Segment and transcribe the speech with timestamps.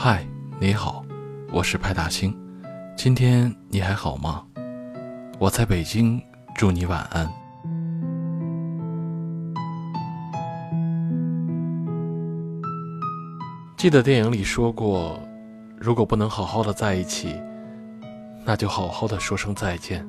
[0.00, 0.24] 嗨，
[0.60, 1.04] 你好，
[1.50, 2.32] 我是派大星。
[2.96, 4.44] 今天你还好吗？
[5.40, 6.22] 我在北京，
[6.54, 7.28] 祝你晚安。
[13.76, 15.20] 记得电影里说过，
[15.76, 17.34] 如果不能好好的在一起，
[18.44, 20.06] 那就好好的说声再见，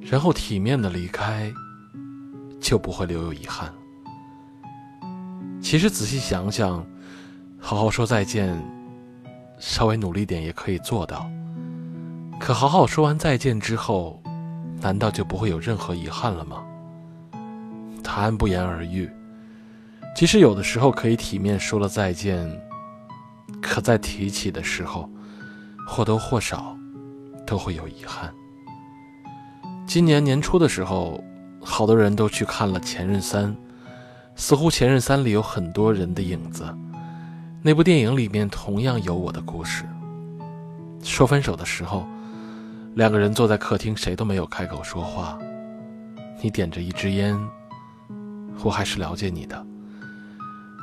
[0.00, 1.48] 然后体面的离开，
[2.58, 3.72] 就不会留有遗憾。
[5.62, 6.84] 其实仔细想想，
[7.56, 8.60] 好好说再见。
[9.60, 11.30] 稍微努力点也可以做到。
[12.40, 14.20] 可好好说完再见之后，
[14.80, 16.64] 难道就不会有任何遗憾了吗？
[18.02, 19.08] 答案不言而喻。
[20.16, 22.50] 即使有的时候可以体面说了再见，
[23.62, 25.08] 可在提起的时候，
[25.86, 26.76] 或多或少
[27.46, 28.32] 都会有遗憾。
[29.86, 31.22] 今年年初的时候，
[31.62, 33.54] 好多人都去看了《前任三》，
[34.34, 36.64] 似乎《前任三》里有很多人的影子。
[37.62, 39.84] 那部电影里面同样有我的故事。
[41.02, 42.06] 说分手的时候，
[42.94, 45.38] 两个人坐在客厅，谁都没有开口说话。
[46.42, 47.38] 你点着一支烟，
[48.64, 49.66] 我还是了解你的。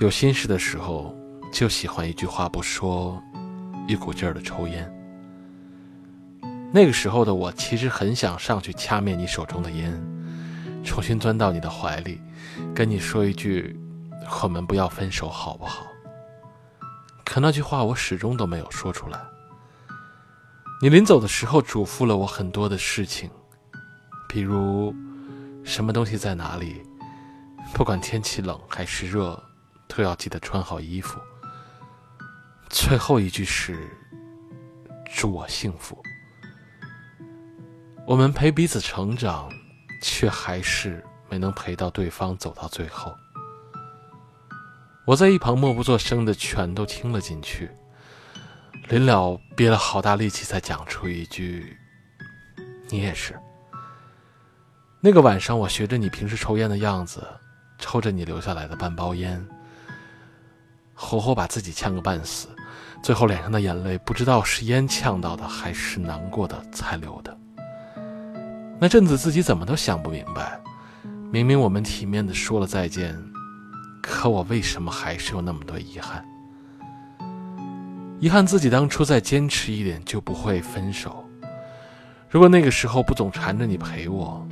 [0.00, 1.12] 有心事的时候，
[1.52, 3.20] 就喜欢一句话不说，
[3.88, 4.88] 一股劲儿的抽烟。
[6.72, 10.00] 那个时候的我，其实很想上去掐灭你手中的烟，
[10.84, 12.20] 重新钻到你的怀里，
[12.72, 13.76] 跟你说一句
[14.44, 15.84] ：“我们不要分手，好不好？”
[17.30, 19.20] 可那句话我始终都没有说出来。
[20.82, 23.30] 你临走的时候嘱咐了我很多的事情，
[24.28, 24.92] 比如
[25.62, 26.82] 什么东西在哪里，
[27.72, 29.40] 不管天气冷还是热，
[29.86, 31.20] 都要记得穿好衣服。
[32.68, 33.88] 最后一句是
[35.14, 36.02] 祝我幸福。
[38.08, 39.48] 我们陪彼此成长，
[40.02, 43.14] 却还是没能陪到对方走到最后。
[45.10, 47.68] 我在一旁默不作声的，全都听了进去。
[48.88, 51.76] 临了，憋了好大力气才讲出一句
[52.88, 53.36] ：“你也是。”
[55.02, 57.26] 那个晚上，我学着你平时抽烟的样子，
[57.76, 59.44] 抽着你留下来的半包烟，
[60.94, 62.46] 活活把自己呛个半死。
[63.02, 67.36] 最后脸上的眼泪，不知道是烟呛到的，还是难过的才流的。
[68.78, 70.60] 那阵子自己怎么都想不明白，
[71.32, 73.20] 明明我们体面的说了再见。
[74.02, 76.24] 可我为什么还是有那么多遗憾？
[78.18, 81.24] 遗憾自己当初再坚持一点就不会分手。
[82.28, 84.46] 如果那个时候不总缠着你陪我，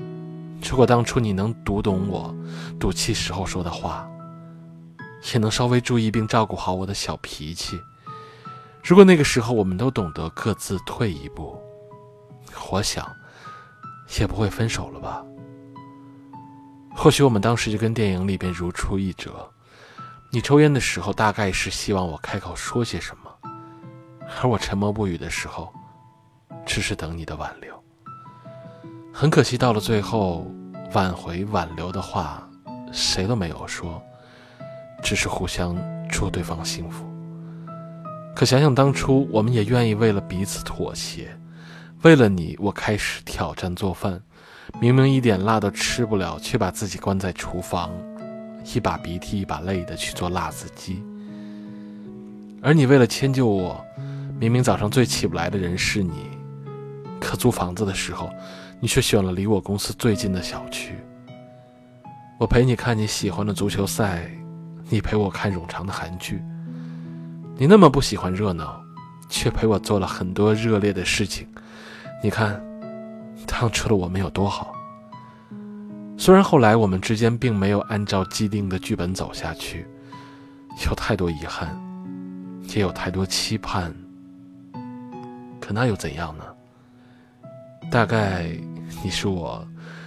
[0.68, 2.34] 如果当初你能读懂我
[2.80, 4.08] 赌气时候说的话，
[5.32, 7.78] 也能稍微注意并照顾好我的小脾气，
[8.82, 11.60] 如果那个时候我们都懂得各自退一步，
[12.70, 13.06] 我想
[14.18, 15.22] 也不会分手了吧。
[17.00, 19.48] 或许我们当时就跟电影里边如出一辙。
[20.32, 23.30] 你抽烟的时候，大概是希望我开口说些什么，
[24.42, 25.72] 而我沉默不语的时候，
[26.66, 27.72] 只是等你的挽留。
[29.12, 30.44] 很可惜，到了最后，
[30.92, 32.50] 挽回、挽留的话，
[32.90, 34.02] 谁都没有说，
[35.00, 35.78] 只是互相
[36.10, 37.06] 祝对方幸福。
[38.34, 41.30] 可想想当初，我们也愿意为了彼此妥协，
[42.02, 44.20] 为了你，我开始挑战做饭。
[44.80, 47.90] 明明一点辣都吃不了，却把自己关在厨房，
[48.64, 51.02] 一把鼻涕一把泪的去做辣子鸡。
[52.62, 53.84] 而你为了迁就我，
[54.38, 56.28] 明明早上最起不来的人是你，
[57.18, 58.30] 可租房子的时候，
[58.78, 60.94] 你却选了离我公司最近的小区。
[62.38, 64.30] 我陪你看你喜欢的足球赛，
[64.88, 66.40] 你陪我看冗长的韩剧。
[67.56, 68.80] 你那么不喜欢热闹，
[69.28, 71.48] 却陪我做了很多热烈的事情。
[72.22, 72.67] 你看。
[73.48, 74.72] 当初的我们有多好？
[76.16, 79.86] 虽然后来我们之间并没有按照既定的剧本走下去，
[80.86, 81.76] 有太多遗憾，
[82.74, 83.94] 也有太多期盼。
[85.60, 86.44] 可那又怎样呢？
[87.90, 88.50] 大概
[89.02, 89.66] 你是我，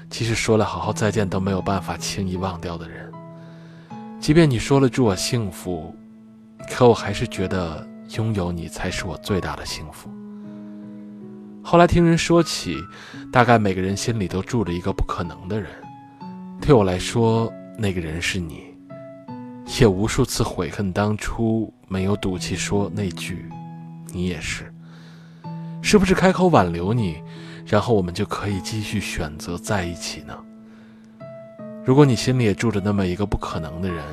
[0.09, 3.11] 即使说了好好再见都没有办法轻易忘掉的人。
[4.19, 5.95] 即便你说了祝我幸福，
[6.69, 7.85] 可我还是觉得
[8.15, 10.09] 拥有你才是我最大的幸福。
[11.63, 12.77] 后来听人说起，
[13.31, 15.69] 大概每个人心里都住着一个不可能的人。
[16.59, 18.63] 对我来说，那个人是你。
[19.79, 23.45] 也无数次悔恨当初没有赌气说那句
[24.11, 24.71] “你也是”。
[25.81, 27.21] 是不是开口挽留你，
[27.65, 30.37] 然后我们就可以继续选择在一起呢？
[31.85, 34.03] 如果你心里也住着那么一个不可能的人，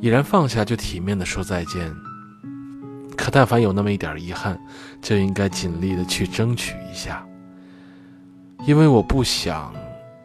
[0.00, 1.94] 已然放下，就体面的说再见。
[3.20, 4.58] 可但凡有那么一点遗憾，
[5.02, 7.22] 就应该尽力的去争取一下，
[8.66, 9.74] 因为我不想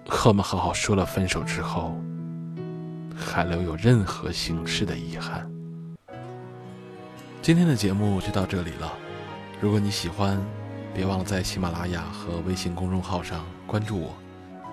[0.08, 1.94] 和我们好好说了分手之后，
[3.14, 5.46] 还留有任何形式的遗憾。
[7.42, 8.94] 今天的节目就到这里了。
[9.60, 10.42] 如果你喜欢，
[10.94, 14.16] 别忘了在喜马拉雅和微信公众号上关注我，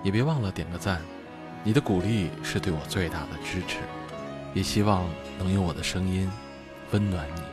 [0.01, 1.01] 也别忘了点个赞。
[1.61, 3.79] 你的鼓励是对我最大的支持，
[4.53, 5.03] 也希望
[5.37, 6.31] 能用我的声音
[6.91, 7.52] 温暖你。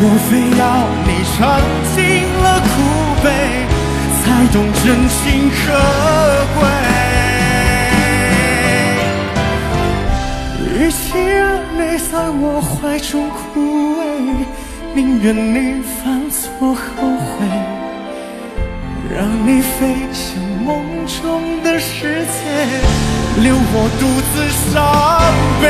[0.00, 0.62] 莫非要
[1.06, 1.36] 你尝
[1.92, 1.98] 尽
[2.40, 2.70] 了苦
[3.20, 3.26] 悲，
[4.22, 4.22] 才
[4.52, 5.18] 懂真情
[5.50, 5.56] 可
[6.54, 6.60] 贵？
[10.78, 11.42] 与其让
[11.74, 13.36] 你在我怀中枯
[13.98, 14.00] 萎，
[14.94, 16.78] 宁愿你犯错后
[17.18, 17.44] 悔，
[19.12, 19.76] 让你飞
[20.12, 20.22] 向
[20.64, 20.68] 梦
[21.20, 22.38] 中的世界，
[23.42, 24.34] 留我独自
[24.70, 24.72] 伤
[25.60, 25.64] 悲。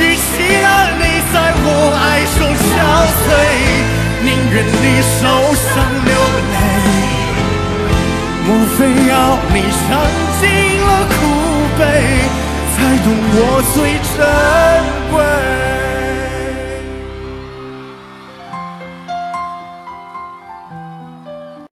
[0.00, 0.26] 与其
[0.60, 0.83] 让。
[2.26, 2.72] 手憔
[3.24, 3.26] 悴，
[4.22, 5.20] 宁愿你受
[5.54, 5.72] 伤
[6.04, 6.12] 流
[6.52, 6.56] 泪。
[8.46, 8.78] 莫非
[9.08, 9.12] 要
[9.52, 9.82] 你尝
[10.40, 10.42] 尽
[10.82, 11.12] 了苦
[11.78, 11.80] 悲，
[12.74, 13.38] 才懂我
[13.74, 13.76] 最
[14.16, 14.18] 珍
[15.10, 15.16] 贵？